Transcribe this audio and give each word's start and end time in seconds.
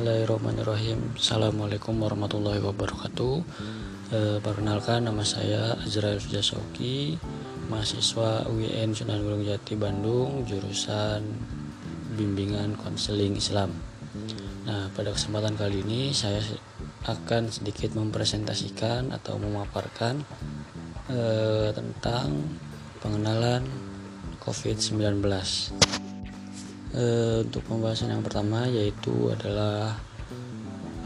Bismillahirrahmanirrahim. 0.00 1.12
Assalamualaikum 1.12 1.92
warahmatullahi 2.00 2.56
wabarakatuh. 2.64 3.34
E, 4.08 4.40
Perkenalkan 4.40 5.04
nama 5.04 5.20
saya 5.20 5.76
Azrael 5.76 6.16
Fijasoki 6.16 7.20
Mahasiswa 7.68 8.48
UIN 8.48 8.96
Sunan 8.96 9.20
Gunung 9.20 9.44
Jati 9.44 9.76
Bandung 9.76 10.48
Jurusan 10.48 11.20
Bimbingan 12.16 12.80
Konseling 12.80 13.36
Islam. 13.36 13.76
Nah 14.64 14.88
pada 14.96 15.12
kesempatan 15.12 15.60
kali 15.60 15.84
ini 15.84 16.16
saya 16.16 16.40
akan 17.04 17.52
sedikit 17.52 17.92
mempresentasikan 17.92 19.12
atau 19.12 19.36
memaparkan 19.36 20.24
e, 21.12 21.20
Tentang 21.76 22.56
pengenalan 23.04 23.68
COVID-19 24.48 25.20
e, 26.94 27.04
untuk 27.46 27.62
pembahasan 27.66 28.14
yang 28.14 28.22
pertama 28.22 28.66
yaitu 28.66 29.32
adalah 29.32 29.98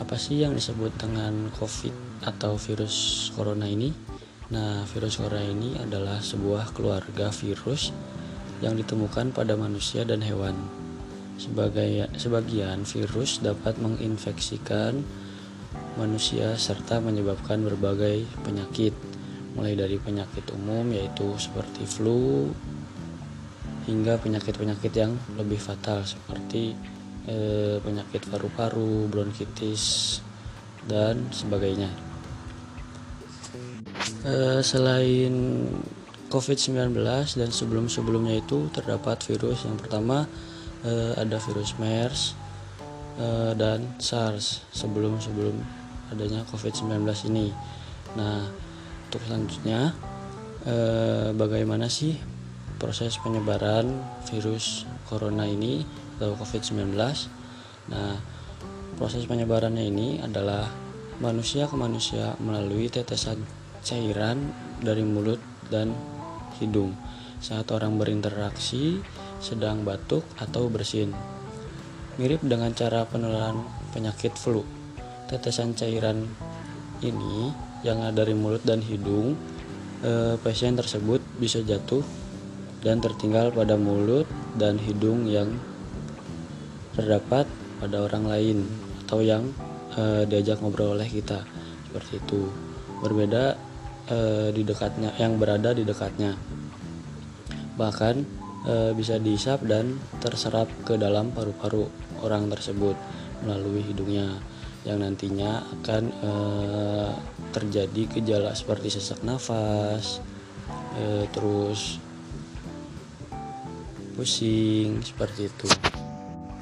apa 0.00 0.16
sih 0.18 0.42
yang 0.42 0.52
disebut 0.52 0.90
dengan 0.98 1.48
COVID 1.54 2.26
atau 2.26 2.58
virus 2.58 3.28
corona 3.32 3.64
ini? 3.68 3.94
Nah, 4.52 4.84
virus 4.90 5.16
corona 5.16 5.44
ini 5.44 5.78
adalah 5.80 6.20
sebuah 6.20 6.76
keluarga 6.76 7.32
virus 7.32 7.94
yang 8.60 8.76
ditemukan 8.76 9.32
pada 9.32 9.56
manusia 9.56 10.04
dan 10.04 10.20
hewan. 10.20 10.56
Sebagai 11.34 12.06
sebagian 12.14 12.86
virus 12.86 13.42
dapat 13.42 13.74
menginfeksikan 13.82 15.02
manusia 15.98 16.54
serta 16.58 16.98
menyebabkan 16.98 17.62
berbagai 17.62 18.26
penyakit, 18.42 18.94
mulai 19.54 19.78
dari 19.78 19.98
penyakit 19.98 20.46
umum 20.54 20.90
yaitu 20.90 21.34
seperti 21.38 21.86
flu, 21.86 22.50
hingga 23.84 24.16
penyakit-penyakit 24.20 24.92
yang 24.96 25.12
lebih 25.36 25.60
fatal 25.60 26.00
seperti 26.04 26.72
eh, 27.28 27.76
penyakit 27.80 28.24
paru-paru, 28.28 29.08
bronkitis 29.08 30.18
dan 30.88 31.28
sebagainya. 31.32 31.88
Eh, 34.24 34.60
selain 34.64 35.34
COVID-19 36.32 36.96
dan 37.38 37.50
sebelum-sebelumnya 37.52 38.40
itu 38.40 38.72
terdapat 38.72 39.20
virus 39.28 39.68
yang 39.68 39.76
pertama 39.76 40.24
eh, 40.82 41.12
ada 41.14 41.36
virus 41.38 41.76
MERS 41.76 42.34
eh, 43.20 43.52
dan 43.54 43.84
SARS 44.00 44.64
sebelum-sebelum 44.72 45.56
adanya 46.12 46.42
COVID-19 46.48 47.04
ini. 47.30 47.52
Nah, 48.16 48.48
untuk 49.08 49.20
selanjutnya 49.30 49.92
eh, 50.66 51.30
bagaimana 51.36 51.86
sih 51.86 52.33
proses 52.84 53.16
penyebaran 53.16 53.96
virus 54.28 54.84
corona 55.08 55.48
ini 55.48 55.88
atau 56.20 56.36
COVID-19. 56.36 56.92
Nah, 57.88 58.20
proses 59.00 59.24
penyebarannya 59.24 59.88
ini 59.88 60.20
adalah 60.20 60.68
manusia 61.16 61.64
ke 61.64 61.80
manusia 61.80 62.36
melalui 62.44 62.92
tetesan 62.92 63.40
cairan 63.80 64.52
dari 64.84 65.00
mulut 65.00 65.40
dan 65.72 65.96
hidung 66.60 66.92
saat 67.40 67.72
orang 67.72 67.96
berinteraksi 67.96 69.00
sedang 69.40 69.80
batuk 69.88 70.28
atau 70.36 70.68
bersin. 70.68 71.16
Mirip 72.20 72.44
dengan 72.44 72.76
cara 72.76 73.08
penularan 73.08 73.64
penyakit 73.96 74.36
flu. 74.36 74.60
Tetesan 75.24 75.72
cairan 75.72 76.28
ini 77.00 77.48
yang 77.80 78.04
ada 78.04 78.28
dari 78.28 78.36
mulut 78.36 78.60
dan 78.60 78.84
hidung, 78.84 79.40
eh, 80.04 80.36
pasien 80.44 80.76
tersebut 80.76 81.24
bisa 81.40 81.64
jatuh 81.64 82.23
dan 82.84 83.00
tertinggal 83.00 83.48
pada 83.48 83.80
mulut 83.80 84.28
dan 84.60 84.76
hidung 84.76 85.24
yang 85.24 85.56
terdapat 86.92 87.48
pada 87.80 88.04
orang 88.04 88.28
lain 88.28 88.58
atau 89.04 89.24
yang 89.24 89.50
e, 89.96 90.28
diajak 90.28 90.60
ngobrol 90.60 90.94
oleh 90.94 91.08
kita. 91.08 91.42
Seperti 91.88 92.20
itu. 92.20 92.46
Berbeda 93.00 93.56
e, 94.06 94.18
di 94.52 94.62
dekatnya 94.62 95.16
yang 95.16 95.40
berada 95.40 95.72
di 95.72 95.82
dekatnya. 95.82 96.36
Bahkan 97.74 98.14
e, 98.68 98.74
bisa 98.92 99.16
dihisap 99.16 99.64
dan 99.64 99.96
terserap 100.20 100.68
ke 100.84 101.00
dalam 101.00 101.32
paru-paru 101.32 101.88
orang 102.20 102.52
tersebut 102.52 102.94
melalui 103.42 103.80
hidungnya 103.80 104.38
yang 104.84 105.00
nantinya 105.00 105.64
akan 105.80 106.02
e, 106.12 106.32
terjadi 107.56 108.20
gejala 108.20 108.52
seperti 108.52 108.92
sesak 108.92 109.24
nafas 109.24 110.20
e, 111.00 111.24
terus 111.32 111.96
pusing 114.14 115.02
seperti 115.02 115.50
itu. 115.50 115.68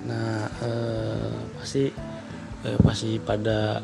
Nah 0.08 0.48
eh, 0.64 1.36
pasti 1.60 1.84
eh, 2.66 2.78
pasti 2.80 3.20
pada 3.22 3.78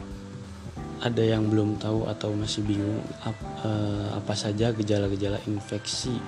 ada 0.98 1.22
yang 1.22 1.46
belum 1.46 1.78
tahu 1.78 2.10
atau 2.10 2.34
masih 2.34 2.66
bingung 2.66 2.98
ap, 3.22 3.38
eh, 3.62 4.08
apa 4.18 4.34
saja 4.34 4.74
gejala-gejala 4.74 5.38
infeksi 5.46 6.18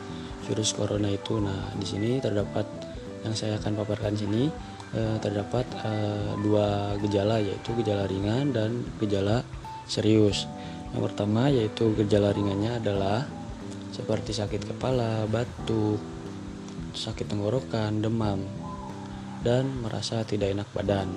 virus 0.46 0.76
corona 0.76 1.10
itu. 1.10 1.42
Nah 1.42 1.74
di 1.74 1.86
sini 1.88 2.22
terdapat 2.22 2.68
yang 3.26 3.34
saya 3.34 3.58
akan 3.58 3.82
paparkan 3.82 4.14
sini 4.14 4.46
eh, 4.94 5.16
terdapat 5.18 5.66
eh, 5.82 6.32
dua 6.38 6.94
gejala 7.02 7.42
yaitu 7.42 7.74
gejala 7.82 8.06
ringan 8.06 8.54
dan 8.54 8.84
gejala 9.02 9.42
serius. 9.90 10.46
Yang 10.94 11.02
pertama 11.10 11.50
yaitu 11.50 11.90
gejala 11.98 12.30
ringannya 12.30 12.78
adalah 12.78 13.26
seperti 13.90 14.30
sakit 14.32 14.70
kepala, 14.70 15.26
batuk, 15.26 15.98
sakit 16.94 17.26
tenggorokan, 17.30 18.02
demam, 18.02 18.44
dan 19.40 19.66
merasa 19.80 20.22
tidak 20.22 20.52
enak 20.52 20.68
badan. 20.76 21.08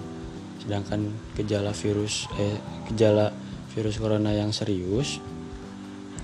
Sedangkan 0.64 1.12
gejala 1.36 1.76
virus 1.76 2.26
eh 2.40 2.58
gejala 2.92 3.36
virus 3.74 4.00
corona 4.00 4.32
yang 4.32 4.54
serius 4.54 5.20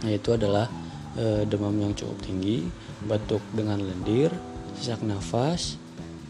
yaitu 0.06 0.32
adalah 0.32 0.72
eh, 1.20 1.44
demam 1.44 1.76
yang 1.76 1.92
cukup 1.92 2.16
tinggi, 2.24 2.64
batuk 3.04 3.44
dengan 3.52 3.84
lendir, 3.84 4.32
sesak 4.80 5.04
nafas, 5.04 5.76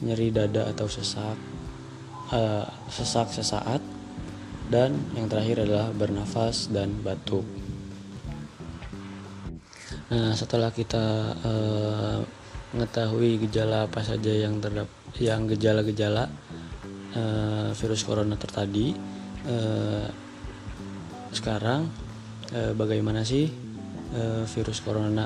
nyeri 0.01 0.33
dada 0.33 0.65
atau 0.73 0.89
sesak 0.89 1.37
eh, 2.33 2.65
sesak 2.89 3.29
sesaat 3.29 3.81
dan 4.69 4.93
yang 5.17 5.29
terakhir 5.29 5.65
adalah 5.65 5.89
bernafas 5.93 6.69
dan 6.69 6.93
batuk. 7.01 7.45
Nah, 10.09 10.33
setelah 10.33 10.73
kita 10.73 11.37
eh, 11.45 12.19
mengetahui 12.73 13.41
gejala 13.49 13.89
apa 13.89 14.05
saja 14.05 14.29
yang 14.29 14.61
terdapat 14.61 14.93
yang 15.17 15.49
gejala-gejala 15.49 16.29
uh, 17.17 17.69
virus 17.73 18.05
corona 18.05 18.37
tertadi 18.37 18.93
uh, 19.49 20.05
sekarang 21.33 21.89
uh, 22.53 22.73
bagaimana 22.77 23.25
sih 23.25 23.49
uh, 24.13 24.45
virus 24.45 24.85
corona 24.85 25.25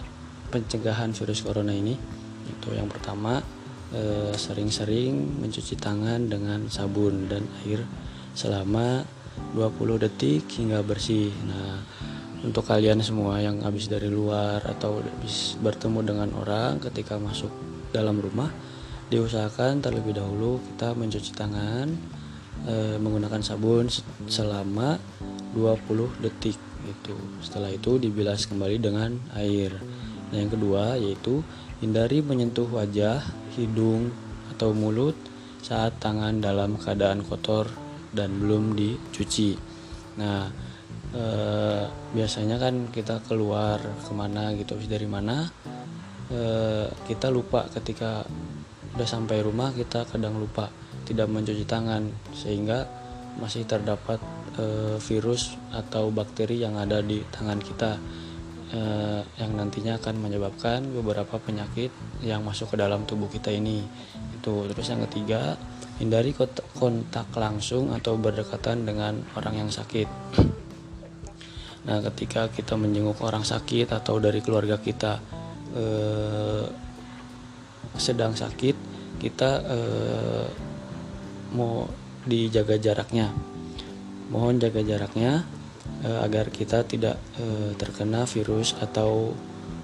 pencegahan 0.51 1.11
virus 1.11 1.41
corona 1.41 1.73
ini? 1.73 1.97
Itu 2.47 2.75
yang 2.75 2.91
pertama 2.91 3.41
sering-sering 4.33 5.37
mencuci 5.37 5.77
tangan 5.77 6.25
dengan 6.25 6.65
sabun 6.65 7.29
dan 7.29 7.45
air 7.61 7.85
selama 8.33 9.05
20 9.53 10.01
detik 10.01 10.49
hingga 10.49 10.81
bersih. 10.81 11.29
Nah 11.45 11.77
untuk 12.43 12.67
kalian 12.67 12.99
semua 12.99 13.39
yang 13.39 13.63
habis 13.63 13.87
dari 13.87 14.11
luar 14.11 14.59
atau 14.67 14.99
habis 14.99 15.55
bertemu 15.63 15.99
dengan 16.03 16.29
orang 16.35 16.83
ketika 16.83 17.15
masuk 17.15 17.49
dalam 17.95 18.19
rumah 18.19 18.51
diusahakan 19.07 19.79
terlebih 19.79 20.19
dahulu 20.19 20.59
kita 20.73 20.91
mencuci 20.91 21.31
tangan 21.31 21.87
e, 22.67 22.99
menggunakan 22.99 23.39
sabun 23.39 23.87
selama 24.27 24.99
20 25.55 26.23
detik 26.23 26.59
itu 26.83 27.15
setelah 27.39 27.71
itu 27.71 27.95
dibilas 27.95 28.43
kembali 28.43 28.75
dengan 28.81 29.15
air. 29.39 29.71
Nah 30.33 30.37
yang 30.43 30.51
kedua 30.51 30.99
yaitu 30.99 31.39
hindari 31.79 32.19
menyentuh 32.19 32.67
wajah 32.67 33.23
hidung 33.55 34.11
atau 34.51 34.75
mulut 34.75 35.16
saat 35.63 35.96
tangan 36.03 36.43
dalam 36.43 36.75
keadaan 36.75 37.23
kotor 37.23 37.72
dan 38.11 38.35
belum 38.35 38.75
dicuci. 38.75 39.55
Nah 40.19 40.72
eh, 41.13 41.85
biasanya 42.13 42.57
kan 42.57 42.89
kita 42.89 43.21
keluar 43.25 43.79
ke 43.79 44.11
mana 44.13 44.53
gitu 44.57 44.77
dari 44.85 45.05
mana 45.05 45.49
eh, 46.33 46.87
kita 47.09 47.29
lupa 47.29 47.69
ketika 47.69 48.25
udah 48.93 49.07
sampai 49.09 49.41
rumah 49.41 49.73
kita 49.73 50.05
kadang 50.05 50.37
lupa 50.37 50.69
tidak 51.03 51.25
mencuci 51.29 51.65
tangan 51.65 52.05
sehingga 52.33 52.85
masih 53.41 53.65
terdapat 53.65 54.21
eh, 54.57 54.97
virus 55.01 55.57
atau 55.73 56.13
bakteri 56.13 56.61
yang 56.61 56.77
ada 56.77 57.01
di 57.01 57.25
tangan 57.33 57.57
kita 57.57 57.97
eh, 58.73 59.21
yang 59.41 59.51
nantinya 59.57 59.97
akan 59.97 60.15
menyebabkan 60.21 60.85
beberapa 60.93 61.41
penyakit 61.41 61.89
yang 62.21 62.45
masuk 62.45 62.73
ke 62.73 62.77
dalam 62.77 63.05
tubuh 63.09 63.29
kita 63.29 63.49
ini. 63.49 63.81
Itu. 64.37 64.69
Terus 64.69 64.87
yang 64.93 65.01
ketiga 65.09 65.57
hindari 65.97 66.35
kontak 66.77 67.29
langsung 67.33 67.93
atau 67.93 68.17
berdekatan 68.17 68.85
dengan 68.85 69.23
orang 69.33 69.65
yang 69.65 69.69
sakit 69.73 70.05
Nah, 71.84 72.00
ketika 72.12 72.47
kita 72.47 72.80
menjenguk 72.80 73.20
orang 73.24 73.44
sakit 73.44 73.91
atau 73.91 74.16
dari 74.20 74.40
keluarga 74.40 74.80
kita 74.80 75.20
eh, 75.76 76.66
sedang 78.00 78.34
sakit, 78.34 78.76
kita 79.20 79.52
eh, 79.68 80.47
mau 81.53 81.85
dijaga 82.24 82.80
jaraknya. 82.80 83.30
Mohon 84.32 84.64
jaga 84.64 84.82
jaraknya 84.82 85.44
uh, 86.03 86.20
agar 86.26 86.50
kita 86.50 86.88
tidak 86.88 87.20
uh, 87.38 87.72
terkena 87.76 88.26
virus 88.26 88.74
atau 88.80 89.35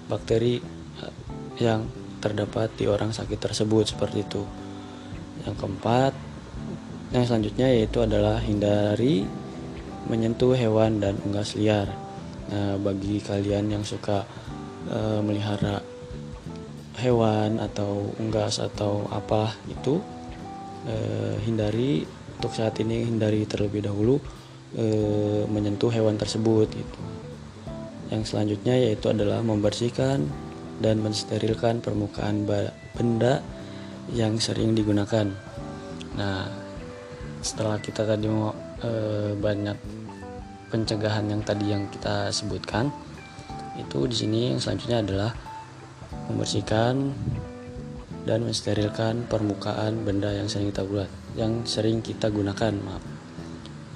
bakteri 0.08 0.58
uh, 1.04 1.14
yang 1.60 1.86
terdapat 2.20 2.72
di 2.76 2.88
orang 2.88 3.12
sakit 3.16 3.40
tersebut 3.40 3.96
seperti 3.96 4.24
itu. 4.24 4.44
Yang 5.48 5.56
keempat, 5.60 6.14
yang 7.16 7.24
selanjutnya 7.28 7.68
yaitu 7.72 8.04
adalah 8.04 8.42
hindari 8.44 9.24
menyentuh 10.10 10.58
hewan 10.58 11.00
dan 11.00 11.16
unggas 11.24 11.56
liar. 11.56 11.88
Nah, 12.50 12.82
bagi 12.82 13.22
kalian 13.22 13.70
yang 13.70 13.86
suka 13.86 14.26
uh, 14.90 15.22
melihara 15.22 15.86
hewan 16.98 17.62
atau 17.62 18.12
unggas 18.20 18.60
atau 18.60 19.06
apa 19.14 19.54
itu 19.70 20.02
uh, 20.90 21.38
hindari 21.46 22.04
untuk 22.40 22.56
saat 22.56 22.80
ini 22.80 23.04
hindari 23.04 23.44
terlebih 23.44 23.84
dahulu 23.84 24.16
e, 24.72 24.86
menyentuh 25.52 25.92
hewan 25.92 26.16
tersebut 26.16 26.72
gitu. 26.72 27.00
Yang 28.16 28.32
selanjutnya 28.32 28.80
yaitu 28.80 29.12
adalah 29.12 29.44
membersihkan 29.44 30.24
dan 30.80 31.04
mensterilkan 31.04 31.84
permukaan 31.84 32.48
benda 32.96 33.44
yang 34.16 34.40
sering 34.40 34.72
digunakan. 34.72 35.28
Nah, 36.16 36.48
setelah 37.44 37.76
kita 37.84 38.08
tadi 38.08 38.32
mau 38.32 38.56
e, 38.80 38.92
banyak 39.36 39.99
pencegahan 40.70 41.26
yang 41.28 41.42
tadi 41.42 41.74
yang 41.74 41.90
kita 41.90 42.30
sebutkan, 42.30 42.94
itu 43.76 44.06
di 44.06 44.16
sini 44.16 44.40
yang 44.54 44.62
selanjutnya 44.62 45.02
adalah 45.02 45.32
membersihkan 46.30 47.14
dan 48.24 48.46
mensterilkan 48.46 49.26
permukaan 49.26 50.06
benda 50.06 50.30
yang 50.30 50.46
sering 50.46 50.70
kita 50.70 50.86
buat, 50.86 51.10
yang 51.34 51.66
sering 51.66 52.06
kita 52.06 52.30
gunakan, 52.30 52.74
maaf. 52.86 53.04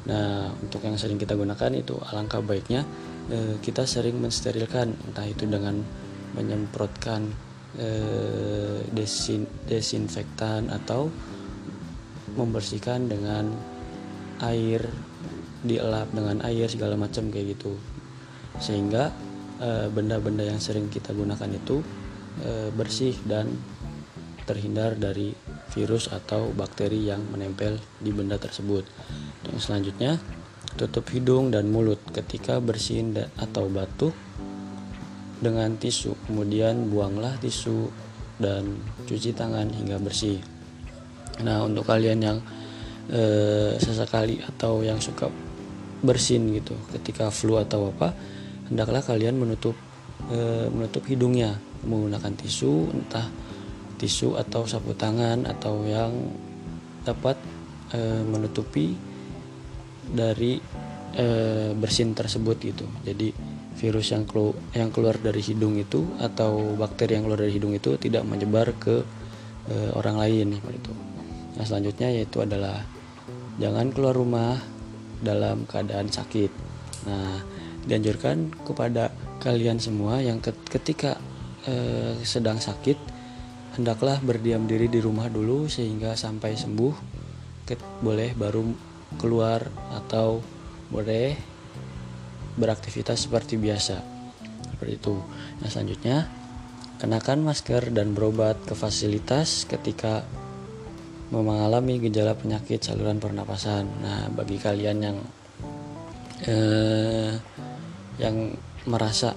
Nah, 0.04 0.52
untuk 0.60 0.84
yang 0.84 1.00
sering 1.00 1.16
kita 1.16 1.38
gunakan 1.38 1.72
itu 1.80 1.96
alangkah 2.12 2.44
baiknya 2.44 2.84
eh, 3.32 3.56
kita 3.64 3.88
sering 3.88 4.20
mensterilkan 4.20 4.92
entah 5.08 5.24
itu 5.24 5.48
dengan 5.48 5.80
menyemprotkan 6.36 7.32
eh, 7.80 8.84
desin 8.92 9.48
desinfektan 9.64 10.68
atau 10.68 11.08
membersihkan 12.36 13.08
dengan 13.08 13.48
air 14.44 14.84
dielap 15.64 16.12
dengan 16.12 16.44
air 16.44 16.68
segala 16.68 17.00
macam 17.00 17.32
kayak 17.32 17.58
gitu. 17.58 17.74
Sehingga 18.60 19.10
eh, 19.64 19.88
benda-benda 19.90 20.44
yang 20.44 20.60
sering 20.60 20.92
kita 20.92 21.16
gunakan 21.16 21.50
itu 21.50 21.82
eh, 22.44 22.70
bersih 22.76 23.16
dan 23.24 23.50
terhindar 24.44 25.00
dari 25.00 25.32
virus 25.72 26.12
atau 26.12 26.52
bakteri 26.52 27.08
yang 27.08 27.24
menempel 27.32 27.80
di 28.04 28.12
benda 28.12 28.36
tersebut. 28.36 28.84
Yang 29.48 29.60
selanjutnya, 29.64 30.20
tutup 30.76 31.08
hidung 31.16 31.50
dan 31.50 31.72
mulut 31.72 32.00
ketika 32.12 32.60
bersin 32.60 33.16
atau 33.40 33.72
batuk 33.72 34.14
dengan 35.40 35.76
tisu. 35.80 36.16
Kemudian 36.28 36.92
buanglah 36.92 37.40
tisu 37.40 37.88
dan 38.38 38.76
cuci 39.08 39.32
tangan 39.32 39.72
hingga 39.72 39.98
bersih. 40.02 40.44
Nah, 41.42 41.66
untuk 41.66 41.88
kalian 41.88 42.20
yang 42.22 42.38
eh, 43.10 43.76
sesekali 43.80 44.40
atau 44.44 44.84
yang 44.86 45.00
suka 45.02 45.28
bersin 46.04 46.52
gitu 46.52 46.76
ketika 46.92 47.32
flu 47.32 47.58
atau 47.58 47.90
apa, 47.96 48.14
hendaklah 48.68 49.02
kalian 49.02 49.40
menutup 49.40 49.74
e, 50.28 50.68
menutup 50.70 51.04
hidungnya 51.08 51.58
menggunakan 51.88 52.36
tisu 52.36 52.92
entah 52.92 53.28
tisu 53.98 54.36
atau 54.36 54.68
sapu 54.68 54.92
tangan 54.94 55.48
atau 55.48 55.88
yang 55.88 56.12
dapat 57.08 57.40
e, 57.96 58.00
menutupi 58.28 58.96
dari 60.04 60.60
e, 61.16 61.26
bersin 61.72 62.12
tersebut 62.12 62.58
gitu. 62.60 62.86
Jadi 63.08 63.32
virus 63.74 64.14
yang 64.14 64.28
kelu 64.28 64.54
yang 64.78 64.94
keluar 64.94 65.18
dari 65.18 65.42
hidung 65.42 65.80
itu 65.80 66.06
atau 66.22 66.78
bakteri 66.78 67.18
yang 67.18 67.26
keluar 67.26 67.42
dari 67.42 67.54
hidung 67.58 67.74
itu 67.74 67.96
tidak 67.98 68.24
menyebar 68.28 68.76
ke 68.78 69.02
e, 69.68 69.76
orang 69.96 70.20
lain 70.20 70.60
seperti 70.60 70.80
itu. 70.84 70.94
Nah, 71.54 71.66
selanjutnya 71.66 72.10
yaitu 72.10 72.38
adalah 72.42 72.82
jangan 73.62 73.94
keluar 73.94 74.18
rumah 74.18 74.58
dalam 75.24 75.64
keadaan 75.64 76.12
sakit. 76.12 76.52
Nah, 77.08 77.40
dianjurkan 77.88 78.52
kepada 78.64 79.12
kalian 79.40 79.80
semua 79.80 80.20
yang 80.24 80.40
ketika 80.44 81.20
e, 81.68 81.76
sedang 82.24 82.60
sakit 82.60 82.96
hendaklah 83.76 84.20
berdiam 84.24 84.64
diri 84.70 84.88
di 84.88 85.00
rumah 85.00 85.28
dulu 85.32 85.68
sehingga 85.72 86.14
sampai 86.20 86.60
sembuh. 86.60 86.96
Boleh 88.04 88.36
baru 88.36 88.62
keluar 89.18 89.66
atau 89.96 90.44
boleh 90.92 91.34
beraktivitas 92.60 93.26
seperti 93.26 93.58
biasa. 93.58 93.98
Seperti 94.76 94.94
itu. 94.94 95.16
Nah 95.64 95.70
selanjutnya 95.72 96.18
kenakan 97.02 97.48
masker 97.48 97.90
dan 97.90 98.14
berobat 98.14 98.60
ke 98.68 98.78
fasilitas 98.78 99.66
ketika 99.66 100.22
mengalami 101.42 101.98
gejala 101.98 102.38
penyakit 102.38 102.84
saluran 102.86 103.18
pernapasan. 103.18 103.90
Nah 104.04 104.30
bagi 104.30 104.62
kalian 104.62 104.98
yang 105.02 105.18
eh, 106.46 107.34
yang 108.22 108.54
merasa 108.86 109.34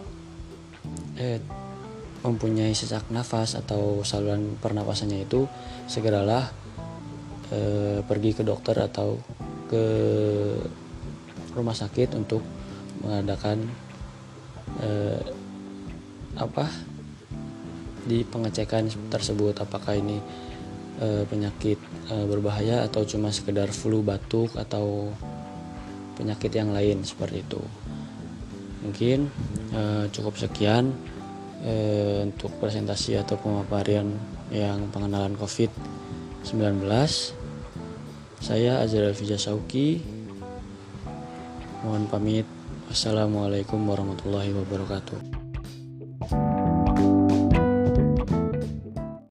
eh, 1.17 1.41
mempunyai 2.27 2.75
sesak 2.75 3.07
nafas 3.15 3.55
atau 3.55 4.03
saluran 4.03 4.59
pernapasannya 4.59 5.23
itu 5.23 5.47
segeralah 5.87 6.51
e, 7.55 7.61
pergi 8.03 8.35
ke 8.35 8.43
dokter 8.43 8.75
atau 8.75 9.23
ke 9.71 9.85
rumah 11.55 11.75
sakit 11.79 12.19
untuk 12.19 12.43
mengadakan 13.07 13.71
e, 14.83 14.91
apa 16.35 16.67
di 18.07 18.27
pengecekan 18.27 18.91
tersebut. 19.07 19.63
Apakah 19.63 19.95
ini 19.95 20.19
e, 21.01 21.25
penyakit 21.29 21.79
e, 22.09 22.15
berbahaya 22.29 22.85
atau 22.85 23.05
cuma 23.09 23.33
sekedar 23.33 23.71
flu 23.73 24.01
batuk 24.01 24.55
atau 24.57 25.13
penyakit 26.17 26.53
yang 26.53 26.73
lain 26.73 27.05
seperti 27.05 27.45
itu 27.45 27.63
mungkin 28.85 29.29
e, 29.75 30.09
cukup 30.13 30.39
sekian 30.39 30.95
eh, 31.67 32.23
untuk 32.27 32.55
presentasi 32.63 33.17
atau 33.19 33.35
pemaparan 33.41 34.13
yang 34.55 34.87
pengenalan 34.95 35.35
COVID-19. 35.39 36.85
Saya 38.39 38.85
Azrael 38.85 39.17
Fija 39.17 39.41
Sauki. 39.41 39.99
Mohon 41.83 42.05
pamit. 42.11 42.47
Wassalamualaikum 42.87 43.83
warahmatullahi 43.83 44.55
wabarakatuh. 44.55 45.36